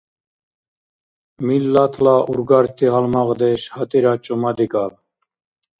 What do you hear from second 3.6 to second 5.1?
гьатӀира чӀумадикӀаб!